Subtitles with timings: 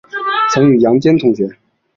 [0.51, 1.47] 曾与杨坚同学。